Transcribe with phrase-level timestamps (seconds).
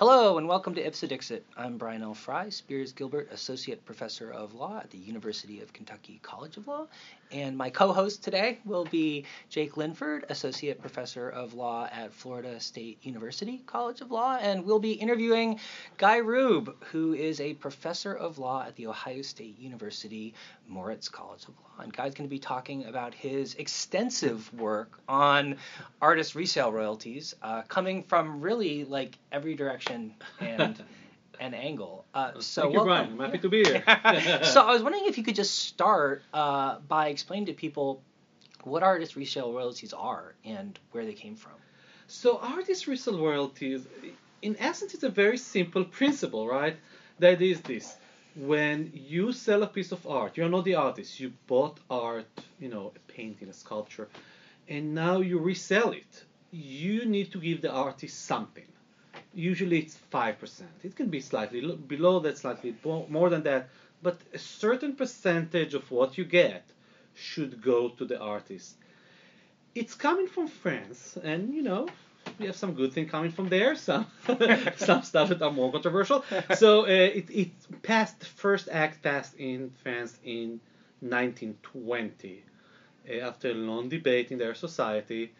[0.00, 1.44] Hello and welcome to Ipse Dixit.
[1.56, 2.14] I'm Brian L.
[2.14, 6.86] Frye, Spears Gilbert Associate Professor of Law at the University of Kentucky College of Law.
[7.32, 12.60] And my co host today will be Jake Linford, Associate Professor of Law at Florida
[12.60, 14.36] State University College of Law.
[14.36, 15.58] And we'll be interviewing
[15.96, 20.34] Guy Rub, who is a Professor of Law at the Ohio State University
[20.68, 21.82] Moritz College of Law.
[21.82, 25.56] And Guy's going to be talking about his extensive work on
[26.00, 30.82] artist resale royalties, uh, coming from really like every direction and
[31.40, 32.04] an angle.
[32.14, 33.16] Uh, so Thank you, welcome.
[33.16, 33.20] Brian.
[33.20, 33.82] I'm happy to be here.
[34.44, 38.02] so I was wondering if you could just start uh, by explaining to people
[38.64, 41.52] what artist resale royalties are and where they came from.
[42.06, 43.86] So artist resale royalties,
[44.42, 46.76] in essence, it's a very simple principle, right?
[47.20, 47.96] That is this:
[48.34, 51.20] when you sell a piece of art, you're not the artist.
[51.20, 52.26] You bought art,
[52.58, 54.08] you know, a painting, a sculpture,
[54.68, 56.24] and now you resell it.
[56.50, 58.66] You need to give the artist something.
[59.34, 60.70] Usually it's five percent.
[60.82, 62.74] It can be slightly lo- below that, slightly
[63.08, 63.68] more than that,
[64.02, 66.64] but a certain percentage of what you get
[67.14, 68.76] should go to the artist.
[69.74, 71.88] It's coming from France, and you know
[72.38, 74.06] we have some good thing coming from there, some
[74.76, 76.24] some stuff that are more controversial.
[76.56, 77.50] So uh, it it
[77.82, 80.60] passed the first act passed in France in
[81.00, 82.44] 1920
[83.08, 85.32] uh, after a long debate in their society.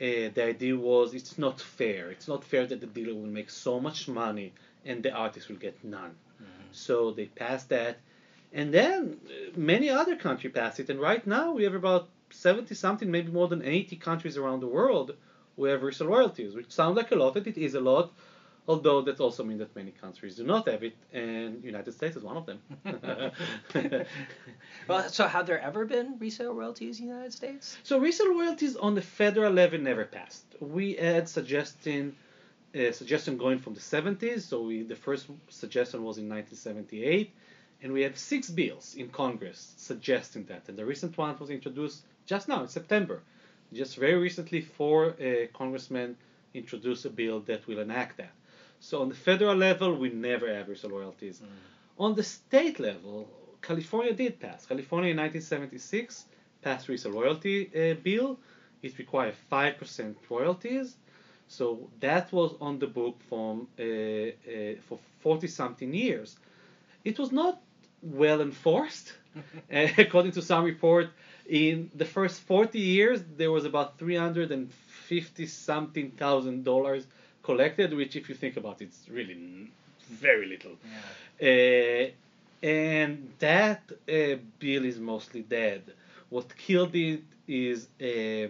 [0.00, 2.10] Uh, the idea was it's not fair.
[2.10, 4.52] It's not fair that the dealer will make so much money
[4.84, 6.14] and the artist will get none.
[6.72, 7.98] So they passed that,
[8.52, 10.90] and then uh, many other countries passed it.
[10.90, 14.66] And right now we have about 70 something, maybe more than 80 countries around the
[14.66, 15.14] world
[15.56, 18.12] who have resale royalties, which sound like a lot, and it is a lot.
[18.66, 22.22] Although that also means that many countries do not have it, and United States is
[22.22, 22.60] one of them.
[24.88, 27.76] Well, so have there ever been resale royalties in the United States?
[27.82, 30.44] So resale royalties on the federal level never passed.
[30.60, 32.16] We had suggesting
[32.74, 34.42] uh, suggestion going from the 70s.
[34.42, 37.32] So we, the first suggestion was in 1978,
[37.82, 40.68] and we had six bills in Congress suggesting that.
[40.68, 43.22] And the recent one was introduced just now in September.
[43.72, 46.16] Just very recently, four uh, congressmen
[46.52, 48.32] introduced a bill that will enact that.
[48.80, 51.42] So on the federal level, we never have resale royalties.
[51.98, 53.28] On the state level,
[53.62, 54.66] California did pass.
[54.66, 56.26] California in 1976
[56.62, 58.38] passed resale royalty uh, bill.
[58.82, 60.96] It required five percent royalties.
[61.48, 66.36] So that was on the book from uh, uh, for 40 something years.
[67.04, 67.60] It was not
[68.02, 69.14] well enforced.
[69.72, 71.08] Uh, according to some report,
[71.48, 77.06] in the first 40 years, there was about 350 something thousand dollars
[77.44, 79.70] collected, which, if you think about it, it's really n-
[80.10, 80.76] very little.
[81.40, 82.10] Uh,
[82.66, 85.82] and that uh, bill is mostly dead.
[86.30, 88.48] What killed it is a,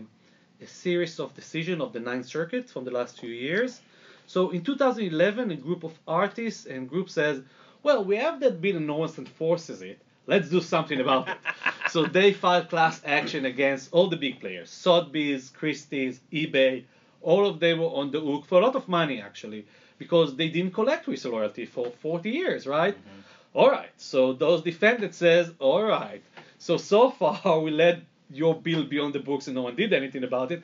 [0.60, 3.80] a series of decisions of the Ninth Circuit from the last few years.
[4.26, 7.42] So in 2011, a group of artists and group says,
[7.82, 9.98] "Well, we have that bill and no one enforces it.
[10.26, 11.36] Let's do something about it."
[11.90, 16.84] so they filed class action against all the big players: Sotheby's, Christie's, eBay.
[17.24, 19.66] All of them were on the hook for a lot of money actually
[19.98, 22.96] because they didn't collect resale royalty for 40 years, right?
[22.96, 23.58] Mm-hmm.
[23.58, 23.92] All right.
[23.96, 26.22] So those defendants says, all right.
[26.58, 29.92] So so far we let your bill be on the books and no one did
[29.92, 30.62] anything about it.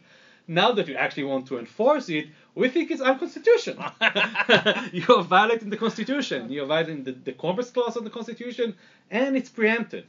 [0.48, 3.84] Now that you actually want to enforce it, we think it's unconstitutional.
[4.92, 6.50] you are violating the Constitution.
[6.50, 8.74] You are violating the, the Commerce Clause of the Constitution,
[9.10, 10.06] and it's preempted.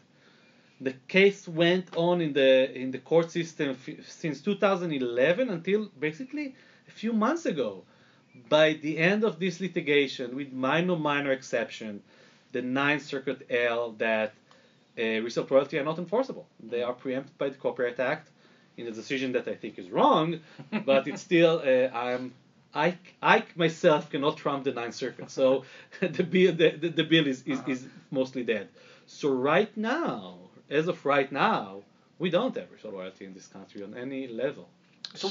[0.81, 6.55] The case went on in the in the court system f- since 2011 until basically
[6.87, 7.83] a few months ago.
[8.49, 12.01] By the end of this litigation, with minor minor exception,
[12.51, 14.33] the Ninth Circuit held that
[14.97, 16.47] uh, resale royalty are not enforceable.
[16.59, 18.29] They are preempted by the Copyright Act
[18.77, 20.39] in a decision that I think is wrong,
[20.85, 22.33] but it's still uh, I'm
[22.73, 25.65] I, I myself cannot trump the Ninth Circuit, so
[26.01, 28.69] the bill the, the, the bill is, is, is mostly dead.
[29.05, 31.81] So right now, as of right now,
[32.17, 34.67] we don't have resale royalty in this country on any level.
[35.15, 35.29] So,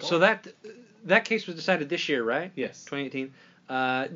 [0.00, 0.48] So that
[1.04, 2.50] that case was decided this year, right?
[2.56, 2.84] Yes.
[2.84, 3.32] 2018.
[3.68, 4.08] Uh,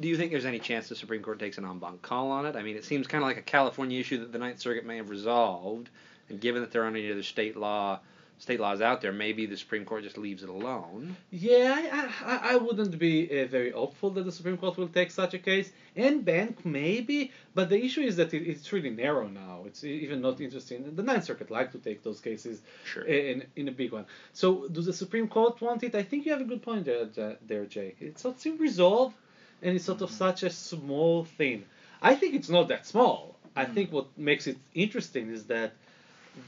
[0.00, 2.46] do you think there's any chance the Supreme Court takes an en banc call on
[2.46, 2.56] it?
[2.56, 4.96] I mean, it seems kind of like a California issue that the Ninth Circuit may
[4.96, 5.88] have resolved,
[6.28, 7.98] and given that there aren't any other state law
[8.38, 11.16] state laws out there, maybe the Supreme Court just leaves it alone.
[11.30, 15.10] Yeah, I, I, I wouldn't be uh, very hopeful that the Supreme Court will take
[15.10, 15.70] such a case.
[15.96, 19.64] En banc maybe, but the issue is that it, it's really narrow now.
[19.66, 20.94] It's even not interesting.
[20.94, 23.02] The Ninth Circuit like to take those cases Sure.
[23.02, 24.06] Uh, in, in a big one.
[24.32, 25.94] So does the Supreme Court want it?
[25.94, 27.96] I think you have a good point there, there Jake.
[28.00, 29.16] It's not of resolved,
[29.62, 30.18] and it's sort of mm-hmm.
[30.18, 31.64] such a small thing.
[32.00, 33.34] I think it's not that small.
[33.56, 33.74] I mm.
[33.74, 35.72] think what makes it interesting is that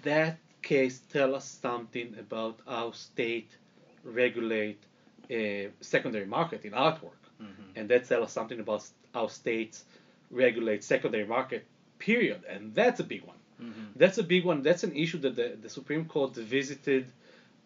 [0.04, 3.50] that case tell us something about how state
[4.04, 4.82] regulate
[5.30, 7.20] a secondary market in artwork.
[7.76, 8.84] and that tells us something about
[9.14, 9.84] how states
[10.30, 11.64] regulate secondary market.
[11.98, 13.36] Period, and that's a big one.
[13.62, 13.84] Mm-hmm.
[13.96, 14.62] That's a big one.
[14.62, 17.06] That's an issue that the, the Supreme Court visited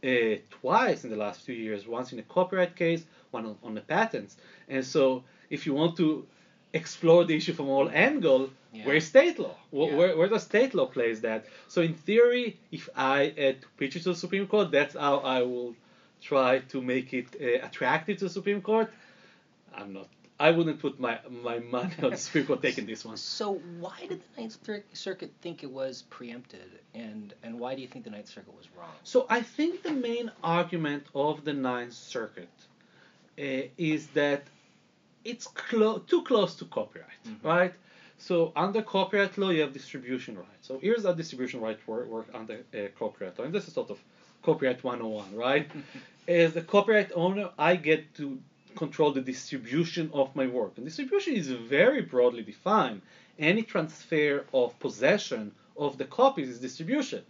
[0.02, 1.86] uh, twice in the last few years.
[1.86, 4.36] Once in a copyright case, one on, on the patents.
[4.68, 6.26] And so, if you want to
[6.74, 8.84] explore the issue from all angle, Yeah.
[8.86, 9.56] where's state law?
[9.70, 9.96] Where, Yeah.
[9.98, 11.46] where, where does state law plays that?
[11.68, 13.18] So in theory, if I
[13.62, 15.74] to pitch it to the Supreme Court, that's how I will
[16.20, 18.88] try to make it uh, attractive to the Supreme Court.
[19.74, 20.08] I'm not.
[20.46, 21.14] I wouldn't put my
[21.48, 23.16] my money on the Supreme Court taking this one.
[23.16, 23.46] So
[23.84, 27.88] why did the Ninth Cir- Circuit think it was preempted, and and why do you
[27.92, 28.96] think the Ninth Circuit was wrong?
[29.04, 32.56] So I think the main argument of the Ninth Circuit
[33.38, 34.42] uh, is that
[35.24, 37.44] it's clo- too close to copyright, Mhm.
[37.44, 37.74] right?
[38.18, 40.66] So under copyright law, you have distribution rights.
[40.68, 43.90] So here's how distribution rights work, work under uh, copyright law, and this is sort
[43.90, 43.98] of
[44.42, 45.66] copyright 101, right?
[46.28, 48.38] As the copyright owner, I get to
[48.76, 53.02] control the distribution of my work, and distribution is very broadly defined.
[53.38, 57.22] Any transfer of possession of the copies is distribution.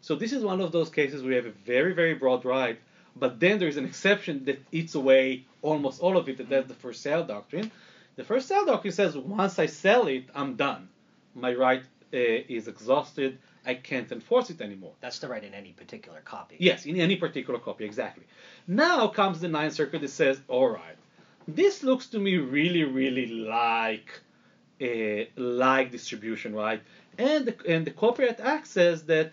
[0.00, 2.78] So this is one of those cases where you have a very, very broad right,
[3.18, 6.68] but then there is an exception that eats away almost all of it, and that's
[6.68, 7.70] the first sale doctrine.
[8.16, 10.88] The first sale doctrine says once I sell it, I'm done.
[11.34, 12.16] My right uh,
[12.56, 13.38] is exhausted.
[13.64, 14.92] I can't enforce it anymore.
[15.00, 16.56] That's the right in any particular copy.
[16.60, 18.24] Yes, in any particular copy, exactly.
[18.68, 20.96] Now comes the Ninth Circuit that says, all right,
[21.48, 24.20] this looks to me really, really like
[24.80, 26.82] a like distribution right,
[27.18, 29.32] and the, and the Copyright Act says that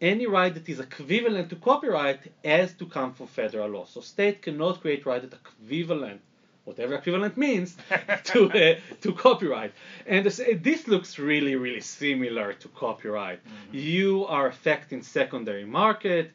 [0.00, 3.84] any right that is equivalent to copyright has to come from federal law.
[3.86, 6.20] So state cannot create right that equivalent,
[6.64, 7.76] whatever equivalent means,
[8.24, 9.72] to uh, to copyright.
[10.06, 13.40] And this, this looks really, really similar to copyright.
[13.72, 16.32] You are affecting secondary market,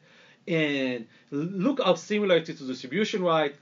[0.48, 3.54] and look how similar it is to distribution right.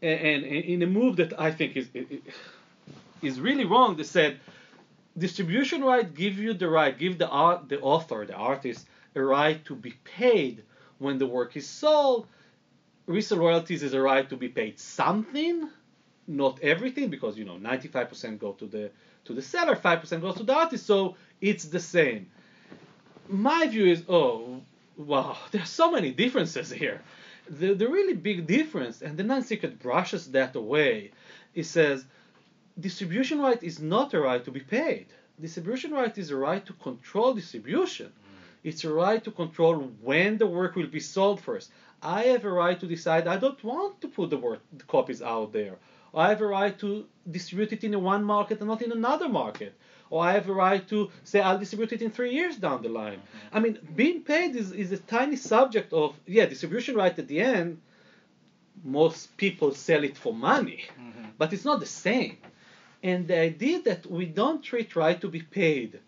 [0.00, 1.88] And, and in a move that I think is
[3.22, 4.40] is really wrong, they said
[5.16, 9.64] distribution right give you the right, give the art, the author, the artist, a right
[9.64, 10.62] to be paid
[10.98, 12.26] when the work is sold.
[13.06, 15.68] Resale royalties is a right to be paid something,
[16.26, 18.90] not everything, because you know 95% go to the
[19.24, 22.26] to the seller, 5% goes to the artist, so it's the same.
[23.28, 24.62] My view is, oh,
[24.96, 27.00] wow, there's so many differences here.
[27.48, 31.12] The, the really big difference, and the Circuit brushes that away.
[31.54, 32.04] It says
[32.78, 35.06] distribution right is not a right to be paid.
[35.40, 38.12] Distribution right is a right to control distribution.
[38.64, 41.70] It's a right to control when the work will be sold first.
[42.02, 45.22] I have a right to decide I don't want to put the, work, the copies
[45.22, 45.76] out there.
[46.14, 49.72] I have a right to distribute it in one market and not in another market.
[50.10, 52.88] Or I have a right to say I'll distribute it in three years down the
[52.90, 53.20] line.
[53.52, 57.40] I mean, being paid is, is a tiny subject of, yeah, distribution right at the
[57.40, 57.80] end.
[58.84, 61.24] Most people sell it for money, Mm-hmm.
[61.38, 62.36] but it's not the same.
[63.02, 66.00] And the idea that we don't treat right to be paid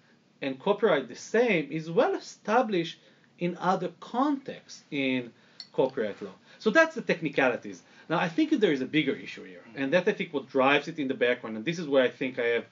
[0.44, 2.98] and copyright the same is well established
[3.38, 5.32] in other contexts in
[5.72, 6.36] copyright law.
[6.58, 7.82] So that's the technicalities.
[8.08, 10.86] Now I think there is a bigger issue here, and that I think what drives
[10.88, 12.66] it in the background, and this is where I think I have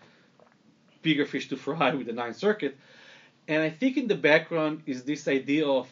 [1.02, 2.76] bigger fish to fry with the Ninth Circuit.
[3.48, 5.90] And I think in the background is this idea of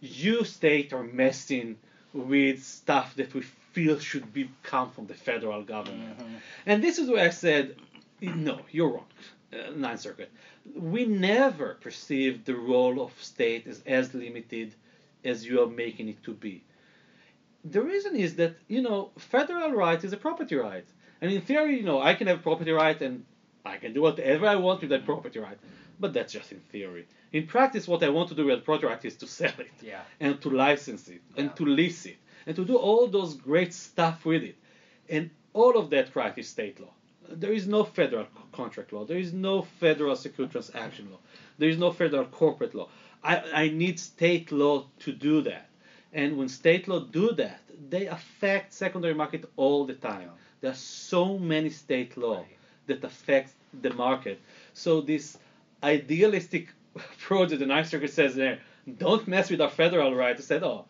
[0.00, 1.78] you state are messing
[2.12, 3.40] with stuff that we
[3.72, 6.18] feel should be come from the federal government.
[6.18, 6.34] Mm-hmm.
[6.66, 7.76] And this is where I said,
[8.20, 9.06] no, you're wrong,
[9.52, 10.30] uh, Ninth Circuit.
[10.74, 14.74] We never perceived the role of state as as limited
[15.24, 16.64] as you are making it to be.
[17.64, 20.84] The reason is that, you know, federal right is a property right.
[21.20, 23.24] And in theory, you know, I can have property right and
[23.64, 25.58] I can do whatever I want with that property right.
[26.00, 27.06] But that's just in theory.
[27.32, 30.00] In practice, what I want to do with property right is to sell it Yeah.
[30.18, 32.16] and to license it and to lease it
[32.46, 34.56] and to do all those great stuff with it.
[35.08, 36.92] And all of that right is state law.
[37.32, 39.04] There is no federal contract law.
[39.04, 41.18] There is no federal secure transaction law.
[41.58, 42.88] There is no federal corporate law.
[43.22, 45.68] I, I need state law to do that.
[46.12, 50.30] And when state law do that, they affect secondary market all the time.
[50.60, 52.56] There are so many state law Right.
[52.86, 54.38] that affect the market.
[54.74, 55.38] So this
[55.82, 58.58] idealistic approach that the Ninth Circuit says there,
[58.98, 60.36] don't mess with our federal right.
[60.36, 60.84] I said, oh,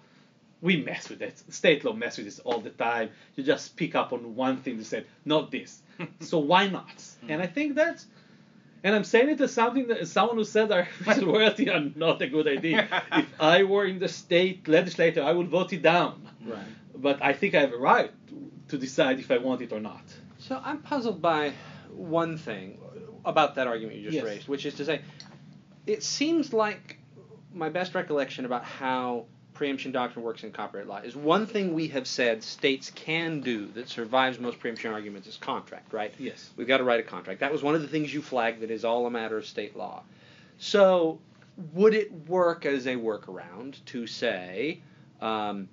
[0.62, 1.42] we mess with it.
[1.52, 3.10] State law mess with this all the time.
[3.34, 5.82] You just pick up on one thing to say, not this.
[6.20, 7.02] so why not?
[7.20, 7.30] Hmm.
[7.30, 8.02] And I think that,
[8.84, 10.88] and I'm saying it as something that someone who said our
[11.20, 12.88] royalty are not a good idea.
[13.12, 16.28] if I were in the state legislature, I would vote it down.
[16.46, 16.62] Right.
[16.94, 19.80] But I think I have a right to, to decide if I want it or
[19.80, 20.04] not.
[20.38, 21.52] So I'm puzzled by
[21.90, 22.78] one thing
[23.24, 24.24] about that argument you just Yes.
[24.24, 25.00] raised, which is to say,
[25.86, 26.98] it seems like
[27.52, 31.88] my best recollection about how preemption doctrine works in copyright law is one thing we
[31.88, 36.12] have said states can do that survives most preemption arguments is contract, right?
[36.18, 36.50] Yes.
[36.56, 37.40] We've got to write a contract.
[37.40, 39.76] That was one of the things you flagged that is all a matter of state
[39.76, 40.02] law.
[40.58, 41.18] So,
[41.74, 44.80] would it work as a workaround to say,
[45.20, 45.68] um,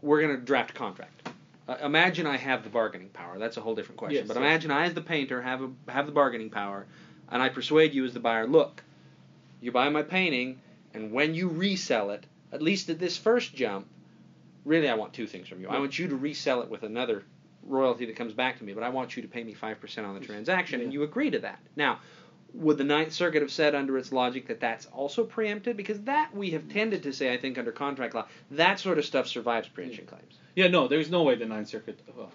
[0.00, 1.28] we're going to draft a contract?
[1.68, 3.38] Uh, imagine I have the bargaining power.
[3.38, 4.16] That's a whole different question.
[4.16, 4.42] Yes, but yes.
[4.42, 6.86] imagine I, as the painter, have a, have the bargaining power,
[7.30, 8.46] and I persuade you as the buyer.
[8.46, 8.82] Look,
[9.60, 10.60] you buy my painting,
[10.94, 13.86] and when you resell it, at least at this first jump,
[14.64, 15.68] really I want two things from you.
[15.68, 17.24] I want you to resell it with another
[17.62, 20.06] royalty that comes back to me, but I want you to pay me five percent
[20.06, 21.60] on the transaction, and you agree to that.
[21.76, 22.00] Now,
[22.54, 25.76] would the Ninth Circuit have said under its logic that that's also preempted?
[25.76, 29.04] Because that we have tended to say, I think, under contract law, that sort of
[29.04, 30.38] stuff survives preemption claims.
[30.54, 32.00] Yeah, no, there is no way the Ninth Circuit.
[32.16, 32.32] Well,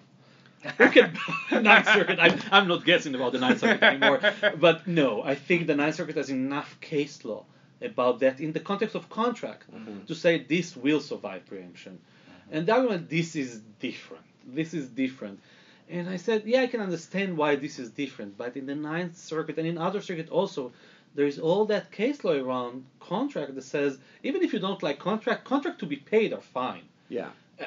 [0.80, 2.20] Ninth Circuit.
[2.20, 4.22] I'm, I'm not guessing about the Ninth Circuit anymore.
[4.60, 7.46] But no, I think the Ninth Circuit has enough case law
[7.84, 10.06] about that in the context of contract Mhm.
[10.08, 12.00] to say this will survive preemption.
[12.52, 14.26] And the argument, this is different.
[14.46, 15.40] This is different.
[15.90, 18.38] And I said, yeah, I can understand why this is different.
[18.38, 20.72] But in the Ninth Circuit and in other circuits also,
[21.16, 25.00] there is all that case law around contract that says even if you don't like
[25.00, 27.30] contract, contract to be paid are fine Yeah.
[27.60, 27.66] uh,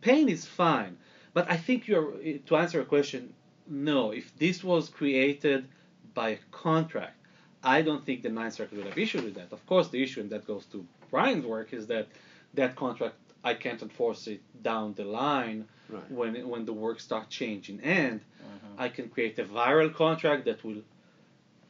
[0.00, 0.96] pain is fine.
[1.32, 2.12] But I think you're
[2.46, 3.32] to answer a question.
[3.68, 5.66] No, if this was created
[6.14, 7.16] by a contract,
[7.64, 9.52] I don't think the Ninth Circuit would have issued with that.
[9.52, 12.06] Of course, the issue, and that goes to Brian's work, is that
[12.54, 16.10] that contract I can't enforce it down the line Right.
[16.10, 18.74] when when the work starts changing, and Mhm.
[18.84, 20.82] I can create a viral contract that will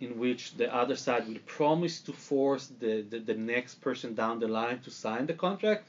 [0.01, 4.39] in which the other side will promise to force the, the, the next person down
[4.41, 5.85] the line to sign the contract.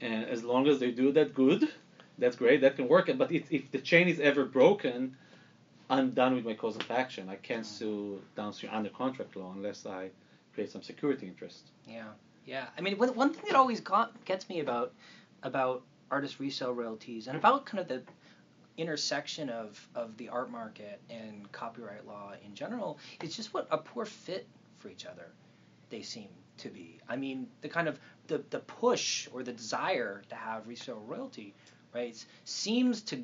[0.00, 1.62] And as long as they do that good,
[2.18, 3.08] that's great, that can work.
[3.16, 5.16] But if, if the chain is ever broken,
[5.88, 7.28] I'm done with my cause of action.
[7.28, 7.66] I can't mm.
[7.66, 10.10] sue downstream under contract law unless I
[10.54, 11.68] create some security interest.
[11.86, 12.08] Yeah,
[12.44, 12.66] yeah.
[12.76, 14.92] I mean, one, one thing that always got, gets me about
[15.42, 18.02] about artist resale royalties and about kind of the
[18.78, 23.78] intersection of of the art market and copyright law in general is just what a
[23.78, 24.46] poor fit
[24.78, 25.28] for each other
[25.90, 26.28] they seem
[26.58, 26.98] to be.
[27.08, 31.54] I mean, the kind of the the push or the desire to have resale royalty
[31.94, 33.22] rights seems to,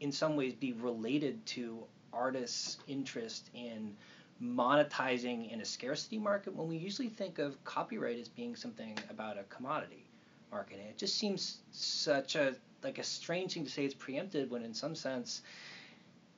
[0.00, 3.94] in some ways, be related to artists' interest in
[4.42, 9.36] monetizing in a scarcity market when we usually think of copyright as being something about
[9.38, 10.10] a commodity
[10.50, 10.78] market.
[10.80, 14.62] And it just seems such a like a strange thing to say it's preempted when
[14.62, 15.42] in some sense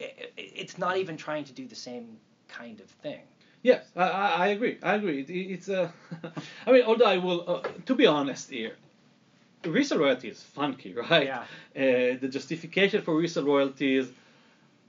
[0.00, 3.21] i i- it's not even trying to do the same kind of thing.
[3.62, 4.79] Yes, I, I, I agree.
[4.83, 5.21] I agree.
[5.21, 5.93] It, it's a.
[6.67, 8.75] I mean, although I will, uh, to be honest here,
[9.64, 11.26] resale royalty is funky, right?
[11.26, 11.43] Yeah.
[11.76, 14.11] Uh, the justification for resale royalties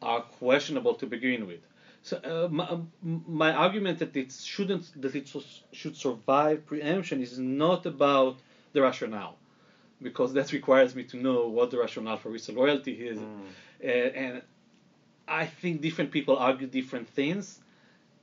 [0.03, 1.61] are questionable to begin with.
[2.03, 5.31] So uh, my, my argument that it shouldn't that it
[5.71, 8.37] should survive preemption is not about
[8.73, 9.37] the rationale,
[10.01, 13.19] because that requires me to know what the rationale for resale royalty is,
[13.83, 14.41] uh, and
[15.27, 17.59] I think different people argue different things,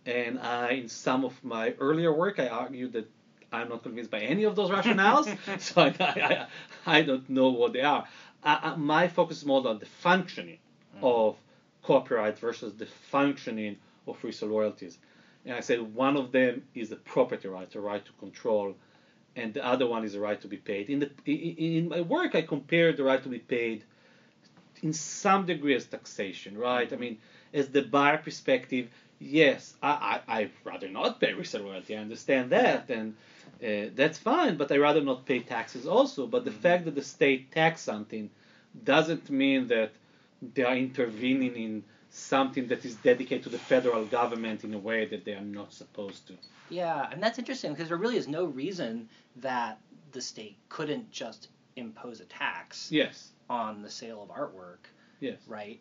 [0.06, 3.10] and I, in some of my earlier work, I argued that
[3.52, 5.26] I'm not convinced by any of those rationales,
[5.60, 6.46] so I,
[6.87, 8.06] I, I don't know what they are.
[8.42, 10.58] I, my focus is more on the functioning
[11.02, 11.37] of
[11.90, 14.99] copyright versus the functioning of resale royalties.
[15.44, 18.76] And I said one of them is the property right, the right to control,
[19.35, 20.88] and the other one is the right to be paid.
[20.88, 23.82] In the in, my work, I compare the right to be paid
[24.82, 26.92] in some degree as taxation, right?
[26.92, 27.18] I mean,
[27.52, 28.87] as the buyer perspective,
[29.18, 31.97] yes, I, I I'd rather not pay resale royalty.
[31.97, 33.16] I understand that, and
[33.64, 34.56] uh, that's fine.
[34.59, 36.28] But I'd rather not pay taxes also.
[36.28, 38.30] But the fact that the state tax something
[38.85, 39.90] doesn't mean that
[40.42, 45.06] they are intervening in something that is dedicated to the federal government in a way
[45.06, 46.35] that they are not supposed to.
[46.68, 49.78] Yeah, and that's interesting because there really is no reason that
[50.12, 53.30] the state couldn't just impose a tax Yes.
[53.49, 54.88] on the sale of artwork,
[55.20, 55.38] Yes.
[55.47, 55.80] right?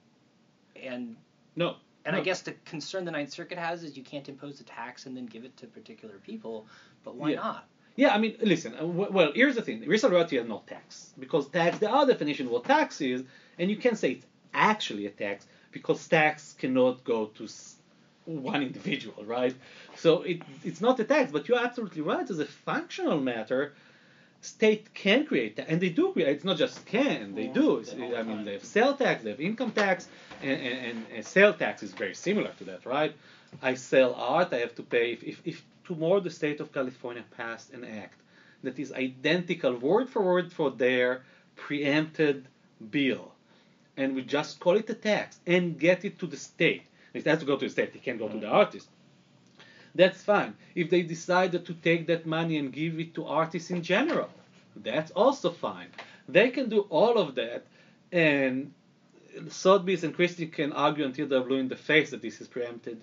[0.76, 1.16] And
[1.56, 1.78] No.
[2.06, 5.06] and I guess the concern the Ninth Circuit has is you can't impose a tax
[5.06, 6.68] and then give it to particular people,
[7.04, 7.36] but why Yeah.
[7.38, 7.68] not?
[7.96, 8.74] Yeah, I mean, listen.
[8.80, 11.80] uh, Well, here's the thing: resale royalty is not tax because tax.
[11.80, 13.24] The other definition of what tax is,
[13.58, 17.48] and you can say it's actually a tax because tax cannot go to
[18.26, 19.56] one individual, right?
[19.96, 21.32] So it, it's not a tax.
[21.32, 22.30] But you're absolutely right.
[22.30, 23.74] As a functional matter,
[24.42, 26.30] state can create that, and they do create.
[26.30, 27.76] It's not just can; they Yeah, do.
[27.76, 28.46] they It's- all the I mean, time.
[28.46, 30.08] they have sale tax, they have income tax,
[30.42, 33.14] and, and, and, and sale tax is very similar to that, right?
[33.62, 35.12] I sell art, I have to pay.
[35.14, 38.20] If, if, if tomorrow the state of California passed an act
[38.64, 41.24] that is identical word for word for their
[41.56, 42.48] preempted
[42.92, 43.32] bill,
[44.00, 47.40] and we just call it a tax and get it to the state, it has
[47.40, 48.62] to go to the state, it can't go to the mm.
[48.62, 48.88] artist.
[49.94, 50.54] That's fine.
[50.74, 54.30] If they decided to take that money and give it to artists in general,
[54.76, 55.90] That's also fine.
[56.30, 57.62] They can do all of that,
[58.12, 58.72] and
[59.50, 63.02] Sotheby's and Christie can argue until they're blue in the face that this is preempted.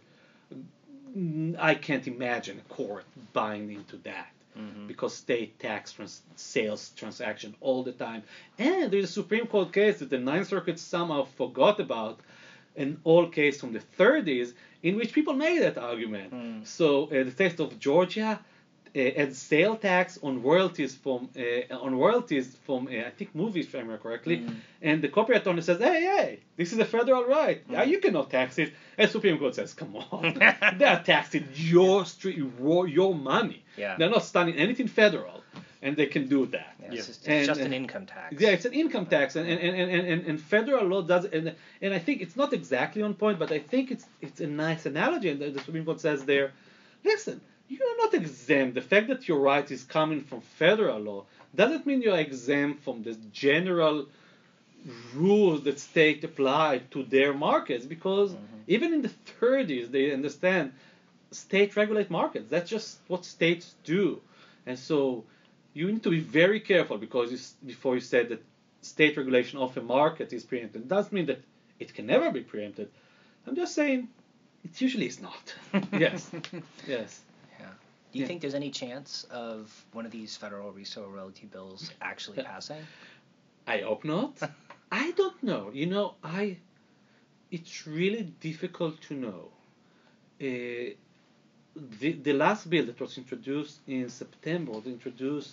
[1.71, 4.87] I can't imagine a court buying into that Mm-hmm.
[4.87, 8.23] because state tax trans- sales transaction all the time.
[8.59, 12.21] And there's a Supreme Court case that the Ninth Circuit somehow forgot about,
[12.77, 16.33] an old case from the 30s in which people made that argument.
[16.33, 16.67] Mm.
[16.67, 18.41] So uh, the state of Georgia
[18.95, 23.67] uh, had sale tax on royalties from uh, on royalties from uh, I think movies,
[23.67, 24.57] if I remember correctly, Mm.
[24.83, 27.63] and the copyright owner says, "Hey, hey, this is a federal right.
[27.71, 27.89] Yeah, Mm.
[27.89, 30.35] you cannot tax it." And Supreme Court says, "Come on,
[30.79, 32.39] they are taxing your street,
[32.99, 33.63] your money.
[33.77, 33.97] Yeah.
[33.99, 35.43] They're not studying anything federal,
[35.83, 38.41] and they can do that." Yeah, it's just, it's And- just an income tax.
[38.41, 41.93] Yeah, it's an income tax, and and, and, and, and, federal law does, and and
[41.93, 45.29] I think it's not exactly on point, but I think it's it's a nice analogy,
[45.31, 46.53] and the Supreme Court says there,
[47.05, 48.75] listen, you're not exempt.
[48.75, 53.03] The fact that your right is coming from federal law doesn't mean you're exempt from
[53.03, 54.07] the general
[55.15, 58.45] rules that state apply to their markets, because mm-hmm.
[58.69, 60.73] even in the 30s they understand
[61.31, 62.47] state regulate markets.
[62.49, 64.21] That's just what states do,
[64.65, 65.25] and so
[65.75, 68.43] you need to be very careful because you, before you said that
[68.81, 70.83] state regulation of a market is preempted.
[70.83, 71.41] It doesn't mean that
[71.79, 72.89] it can never be preempted.
[73.47, 74.09] I'm just saying
[74.65, 75.55] it usually is not.
[75.93, 76.31] yes,
[76.87, 77.21] yes.
[78.17, 78.29] Do you Yeah.
[78.29, 82.83] think there's any chance of one of these federal resale royalty bills actually passing?
[83.67, 84.33] I hope not.
[84.91, 85.71] I don't know.
[85.81, 86.57] You know, I.
[87.51, 89.43] It's really difficult to know.
[90.41, 90.95] Uh,
[92.01, 95.53] the the last bill that was introduced in September was introduced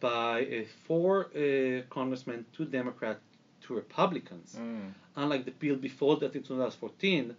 [0.00, 3.20] by uh, four uh, congressmen, two Democrats,
[3.62, 4.56] two Republicans.
[4.58, 4.92] Mm.
[5.14, 7.36] Unlike the bill before that in 2014,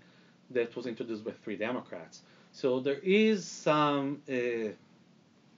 [0.52, 2.22] that was introduced by three Democrats.
[2.52, 4.72] So there is some uh,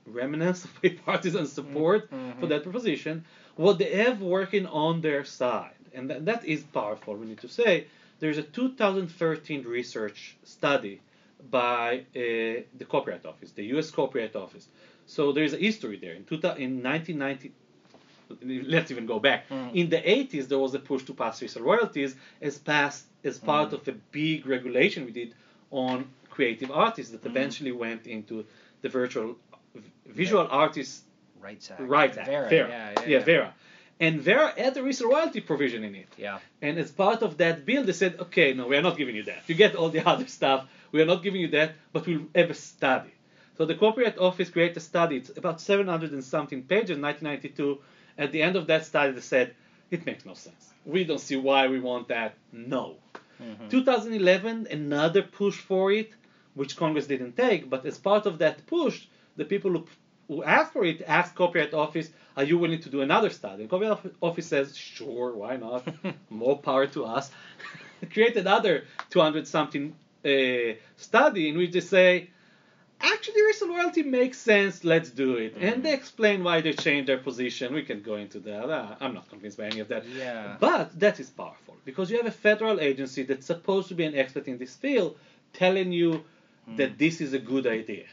[0.06, 2.50] remnants of bipartisan support for Mhm.
[2.50, 3.26] that proposition.
[3.56, 7.48] What they have working on their side, and that, that is powerful, we need to
[7.50, 7.86] say,
[8.20, 11.02] there's a 2013 research study
[11.50, 12.20] by uh,
[12.80, 13.90] the Copyright Office, the U.S.
[13.92, 14.68] Copyright Office.
[15.08, 16.14] So there's a history there.
[16.14, 17.52] In, 2000, in 1990,
[18.70, 19.50] let's even go back.
[19.50, 19.76] Mm.
[19.76, 23.70] In the 80s, there was a push to pass resale royalties as passed as part
[23.72, 23.74] Mm.
[23.74, 25.34] of a big regulation we did
[25.72, 27.32] on creative artists that Mm.
[27.34, 28.36] eventually went into
[28.84, 29.30] the virtual
[30.22, 31.04] visual artists
[31.40, 31.82] Rights Act.
[31.98, 32.28] rights act.
[32.28, 32.50] VARA.
[32.50, 32.70] VARA.
[32.70, 33.20] yeah, Yeah, yeah, yeah.
[33.30, 33.54] VARA.
[34.06, 34.84] And VARA had a
[35.16, 36.08] royalty provision in it.
[36.18, 36.40] Yeah.
[36.62, 39.24] And as part of that bill, they said, okay, no, we are not giving you
[39.32, 39.42] that.
[39.48, 40.68] You get all the other stuff.
[40.92, 43.12] We are not giving you that, but we'll have a study.
[43.58, 45.16] So the Copyright Office created a study.
[45.18, 47.80] It's about 700 and something pages, 1992.
[48.18, 49.48] At the end of that study, they said,
[49.92, 50.64] it makes no sense.
[50.86, 52.32] We don't see why we want that.
[52.52, 52.98] No.
[53.40, 53.70] Mhm.
[53.70, 56.12] 2011, another push for it,
[56.56, 59.06] which Congress didn't take, but as part of that push,
[59.38, 59.86] the people who,
[60.28, 63.64] who asked for it asked Copyright Office, are you willing to do another study?
[63.64, 65.88] And Copyright Office- says, sure, why not?
[66.30, 67.32] More power to us.
[68.14, 69.94] created another 200 something
[70.26, 72.30] uh, study in which they say,
[73.00, 75.56] actually, resale royalty makes sense, let's do it.
[75.60, 77.74] And they explain why they changed their position.
[77.74, 78.70] We can go into that.
[78.70, 80.08] Uh, I'm not convinced by any of that.
[80.08, 80.58] Yeah.
[80.60, 84.16] But that is powerful because you have a federal agency that's supposed to be an
[84.16, 85.18] expert in this field
[85.54, 86.24] telling you
[86.68, 88.06] that this is a good idea.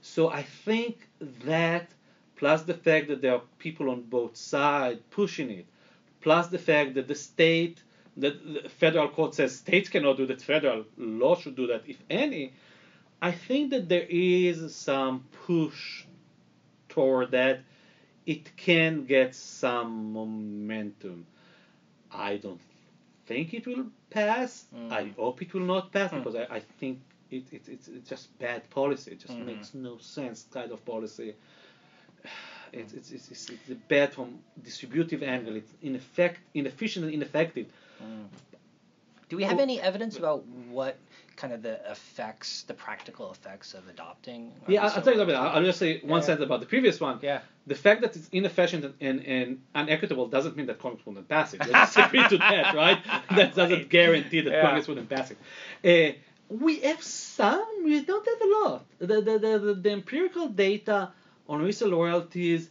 [0.00, 1.08] So I think
[1.44, 1.90] that,
[2.36, 5.66] plus the fact that there are people on both sides pushing it,
[6.20, 7.82] plus the fact that the state,
[8.16, 11.96] that the federal court says states cannot do that, federal law should do that, if
[12.08, 12.52] any,
[13.20, 16.04] I think that there is some push
[16.88, 17.60] toward that.
[18.26, 21.26] It can get some momentum.
[22.10, 22.60] I don't
[23.26, 24.66] think it will pass.
[24.74, 24.92] Mm.
[24.92, 26.18] I hope it will not pass Mm.
[26.18, 29.12] because I, I think it, it, it's, it's just bad policy.
[29.12, 29.46] It just Mhm.
[29.46, 31.34] makes no sense kind of policy.
[32.72, 35.56] It's, it's, it's, it's, it's bad from distributive angle.
[35.56, 37.66] It's ineffect, inefficient and ineffective.
[38.02, 38.26] Mm.
[39.28, 40.96] Do we have any evidence about what
[41.36, 44.52] kind of the effects, the practical effects of adopting?
[44.68, 45.34] Yeah, I'll, I'll tell you something.
[45.34, 45.34] royalty?
[45.50, 46.26] I'll, I'll just say one Yeah.
[46.26, 47.18] sentence about the previous one.
[47.22, 47.40] Yeah.
[47.66, 51.54] The fact that it's inefficient and, and, and unequitable doesn't mean that Congress wouldn't pass
[51.54, 51.66] it.
[51.66, 52.98] Let's disagree to that, right?
[53.36, 54.62] That doesn't guarantee that Yeah.
[54.62, 55.38] Congress wouldn't pass it.
[55.84, 56.16] Uh,
[56.48, 58.84] we have some, we don't have a lot.
[58.98, 61.10] The, the, the, the, the empirical data
[61.48, 62.68] on resale royalties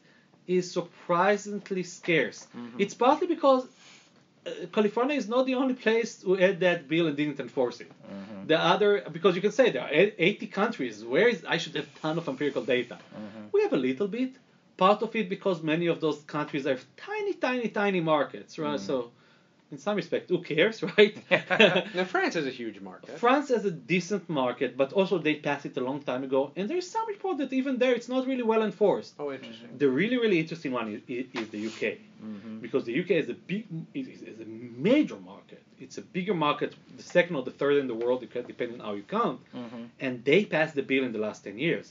[0.48, 2.48] is surprisingly scarce.
[2.56, 2.76] Mhm.
[2.80, 3.66] It's partly because
[4.46, 7.90] uh, California is not the only place who had that bill and didn't enforce it.
[7.90, 8.48] Mhm.
[8.48, 11.04] The other, because you can say there are 80 countries.
[11.04, 12.98] Where is I should have a ton of empirical data.
[13.14, 13.52] Mhm.
[13.54, 14.32] We have a little bit.
[14.78, 18.80] Part of it because many of those countries have tiny, tiny, tiny markets, right?
[18.80, 18.88] Mm.
[18.90, 19.12] So
[19.76, 21.16] in some respect, who cares, right?
[22.00, 23.20] now France is a huge market.
[23.26, 26.64] France has a decent market, but also they passed it a long time ago, and
[26.70, 29.14] there's some report that even there it's not really well enforced.
[29.20, 29.70] Oh, interesting.
[29.84, 31.84] The really, really interesting one is, is, the UK,
[32.26, 32.60] Mm-hmm.
[32.66, 34.48] because the UK is a big, is is a
[34.90, 35.62] major market.
[35.84, 36.70] It's a bigger market,
[37.02, 39.40] the second or the third in the world, depending on how you count.
[39.54, 39.84] Mm-hmm.
[40.06, 41.86] And they passed the bill in the last 10 years.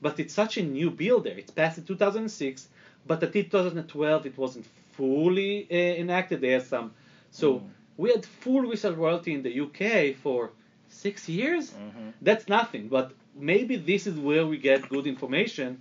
[0.00, 1.36] But it's such a new bill there.
[1.42, 2.68] It's passed in 2006,
[3.06, 4.66] but until 2012 it wasn't
[4.98, 6.40] fully uh, enacted.
[6.40, 6.92] They had some.
[7.30, 7.62] So Mm.
[7.96, 10.50] we had full resale royalty in the UK for
[10.88, 11.70] six years.
[11.70, 12.10] Mm-hmm.
[12.22, 12.88] That's nothing.
[12.88, 15.80] But maybe this is where we get good information.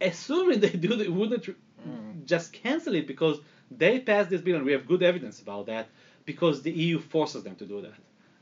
[0.00, 1.46] Assuming they do, they wouldn't
[1.88, 2.26] Mm.
[2.26, 3.38] just cancel it because
[3.70, 5.88] they passed this bill, and we have good evidence about that
[6.26, 7.94] because the EU forces them to do that.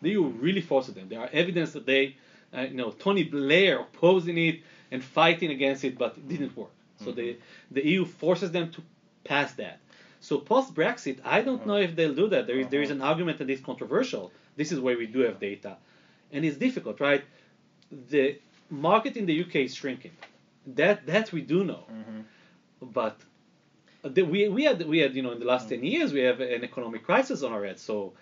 [0.02, 1.08] The EU really forces them.
[1.08, 2.16] There are evidence that they,
[2.52, 4.60] uh, you know, Tony Blair opposing it
[4.90, 6.70] and fighting against it, but it didn't work.
[7.04, 7.36] So the
[7.70, 8.82] the EU forces them to
[9.24, 9.78] pass that.
[10.20, 12.46] So post Brexit, I don't know if they'll do that.
[12.46, 14.32] There is there is an argument that is controversial.
[14.56, 15.76] This is where we do have data,
[16.32, 17.24] and it's difficult, right?
[18.10, 18.38] The
[18.70, 20.12] market in the UK is shrinking.
[20.74, 22.20] That that we do know, Mm-hmm.
[23.00, 23.16] but
[24.02, 26.40] the, we we had we had you know in the last ten years we have
[26.40, 27.78] an economic crisis on our head.
[27.78, 28.12] So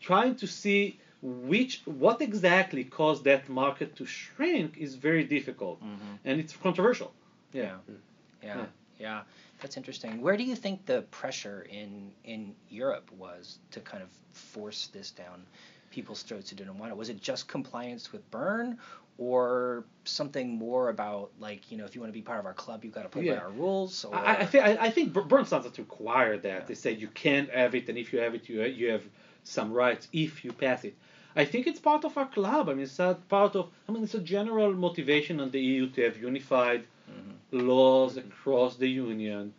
[0.00, 6.14] trying to see which what exactly caused that market to shrink is very difficult, Mm-hmm.
[6.28, 7.12] and it's controversial.
[7.52, 7.62] Yeah.
[7.62, 7.94] Yeah.
[8.42, 8.56] Yeah.
[8.56, 8.66] Yeah.
[9.00, 9.20] Yeah.
[9.64, 10.20] That's interesting.
[10.20, 15.10] Where do you think the pressure in in Europe was to kind of force this
[15.10, 15.42] down
[15.90, 16.98] people's throats who didn't want it?
[16.98, 18.76] Was it just compliance with Berne
[19.16, 22.52] or something more about like, you know, if you want to be part of our
[22.52, 25.14] club, you've got to play by our rules or I, I think I, I think
[25.14, 26.58] Bur- Burns doesn't require that.
[26.60, 26.66] Yeah.
[26.68, 29.04] They say you can't have it, and if you have it, you you have
[29.44, 30.94] some rights if you pass it.
[31.34, 32.68] I think it's part of our club.
[32.68, 33.70] I mean, it's a part of.
[33.88, 37.23] I mean, it's a general motivation on the EU to have unified Mhm.
[37.54, 39.54] Laws across the union.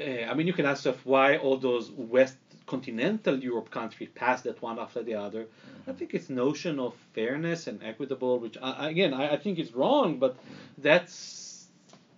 [0.00, 4.42] Uh, I mean, you can ask yourself why all those West continental Europe countries pass
[4.42, 5.46] that one after the other.
[5.88, 9.74] I think it's notion of fairness and equitable, which I, again I, I think is
[9.74, 10.36] wrong, but
[10.76, 11.66] that's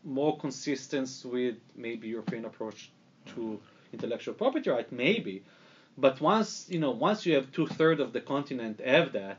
[0.05, 2.91] more consistent with maybe European approach
[3.35, 3.61] to
[3.93, 5.43] intellectual property right, maybe.
[5.97, 9.39] But once you know, once you have two thirds of the continent have that,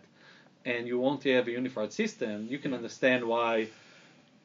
[0.65, 3.67] and you want to have a unified system, you can understand why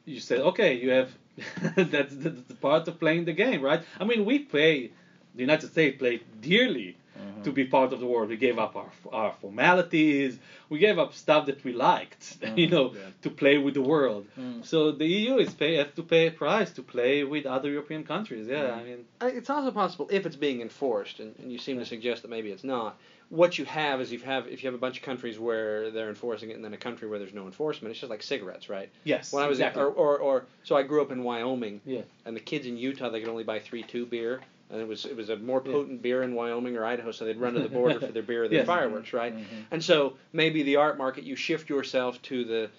[0.07, 1.11] you said, okay, you have
[1.77, 3.83] that's, that's the part of playing the game, right?
[4.01, 4.91] I mean, we pay,
[5.35, 7.45] the United States played dearly Mhm.
[7.45, 8.29] to be part of the world.
[8.29, 10.39] We gave up our, our formalities,
[10.69, 12.71] we gave up stuff that we liked, you Mhm.
[12.71, 13.01] know, Yeah.
[13.23, 14.27] to play with the world.
[14.39, 14.63] Mm.
[14.65, 18.05] So the EU is pay have to pay a price to play with other European
[18.05, 18.47] countries.
[18.49, 19.05] Yeah, I mean,
[19.39, 22.51] It's also possible if it's being enforced, and, and you seem to suggest that maybe
[22.51, 22.99] it's not.
[23.29, 26.09] What you have is you have if you have a bunch of countries where they're
[26.09, 27.91] enforcing it, and then a country where there's no enforcement.
[27.91, 28.89] It's just like cigarettes, right?
[29.03, 29.83] yes, When I was exactly.
[29.83, 32.03] or, or or so I grew up in Wyoming, Yeah.
[32.25, 35.07] and the kids in Utah they could only buy three two beer, and it was
[35.07, 35.73] it was a more Yeah.
[35.73, 38.45] potent beer in Wyoming or Idaho, so they'd run to the border for their beer
[38.45, 38.67] or their Yes.
[38.67, 39.35] fireworks, right?
[39.37, 39.45] Mhm.
[39.73, 42.71] And so maybe the art market you shift yourself to the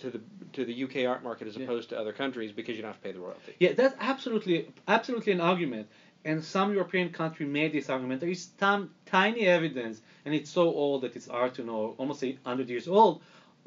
[0.00, 0.20] to the
[0.52, 1.64] to the UK art market as Yeah.
[1.64, 3.54] opposed to other countries because you don't have to pay the royalty.
[3.58, 5.86] Yeah, that's absolutely absolutely an argument.
[6.28, 8.20] And some European country made this argument.
[8.20, 12.22] There is some tiny evidence, and it's so old that it's hard to know, almost
[12.22, 13.14] 100 years old,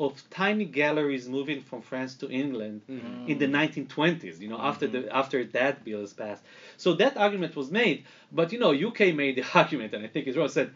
[0.06, 3.30] of tiny galleries moving from France to England Mhm.
[3.32, 4.36] in the 1920s.
[4.44, 5.08] You know, after Mm-hmm.
[5.08, 6.44] the after that bill is passed.
[6.84, 7.98] So that argument was made,
[8.40, 10.70] but you know, UK made the argument, and I think Israel said,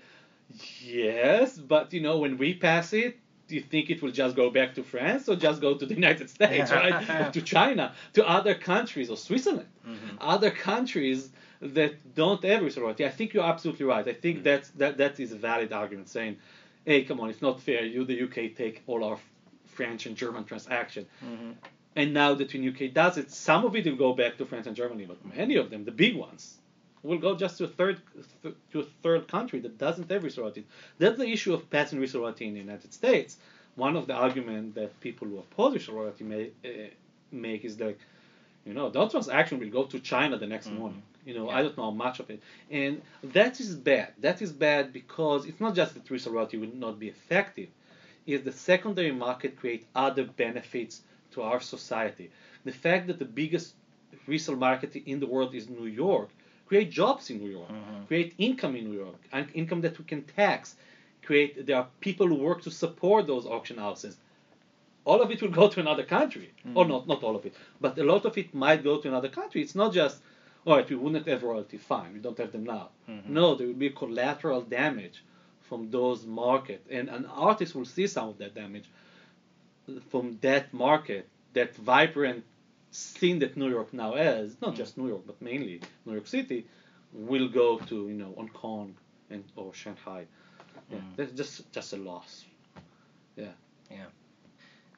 [0.82, 3.14] yes, but you know, when we pass it.
[3.48, 5.94] Do you think it will just go back to France or just go to the
[5.94, 7.32] United States, right?
[7.36, 9.70] to China, to other countries, or Switzerland?
[9.88, 10.18] Mhm.
[10.20, 11.30] other countries
[11.62, 13.06] that don't have royalty.
[13.06, 14.08] I think you're absolutely right.
[14.08, 16.38] I think that's, that that is a valid argument saying,
[16.86, 17.84] hey, come on, it's not fair.
[17.86, 19.18] You, the UK, take all our
[19.66, 21.06] French and German transaction.
[21.24, 21.56] Mhm.
[21.98, 24.68] And now that when UK does it, some of it will go back to France
[24.68, 26.58] and Germany, but many of them, the big ones,
[27.04, 28.02] will go just to a third
[28.44, 30.66] th- to a third country that doesn't have royalty.
[30.98, 33.38] That's the issue of passing resale in the United States.
[33.76, 36.70] One of the arguments that people who oppose royalty may, uh,
[37.32, 37.96] make is that
[38.66, 40.76] you know, that transaction will go to China the next Mhm.
[40.80, 41.04] morning.
[41.26, 41.58] You know, Yeah.
[41.58, 42.42] I don't know how much of it.
[42.70, 44.14] And that is bad.
[44.20, 47.70] That is bad because it's not just that resale royalty will not be effective.
[48.26, 51.02] Is the secondary market create other benefits
[51.32, 52.30] to our society.
[52.66, 53.76] The fact that the biggest
[54.28, 56.30] resale market in the world is New York
[56.66, 58.08] create jobs in New York, Mhm.
[58.08, 60.76] create income in New York, and income that we can tax.
[61.24, 64.18] Create there are people who work to support those auction houses
[65.06, 66.50] all of it will go to another country.
[66.78, 66.90] Or Mhm.
[66.90, 69.62] not, not all of it, but a lot of it might go to another country.
[69.62, 70.18] It's not just,
[70.66, 72.90] all right, we wouldn't have royalty, fine, we don't have them now.
[73.08, 73.28] Mhm.
[73.40, 75.24] No, there will be collateral damage
[75.68, 78.88] from those markets, and an artist will see some of that damage
[80.12, 82.44] from that market, that vibrant
[82.92, 84.78] scene that New York now has, not Mhm.
[84.78, 86.66] just New York, but mainly New York City,
[87.14, 88.96] will go to you know Hong Kong
[89.30, 90.26] and or Shanghai.
[90.92, 91.16] Yeah, Mm.
[91.18, 92.46] that's just just a loss.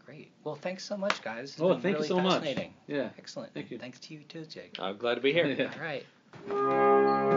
[0.08, 0.32] Great.
[0.46, 1.52] Well, thanks so much, guys.
[1.52, 2.36] It's Oh, been thank you really so much.
[2.36, 2.74] fascinating.
[2.88, 3.10] Yeah.
[3.18, 3.54] Excellent.
[3.54, 3.78] Thank you.
[3.78, 4.78] Thanks to you too, Jake.
[4.80, 5.46] I'm glad to be here.
[5.58, 5.70] Yeah.
[6.48, 6.54] All
[7.28, 7.37] right.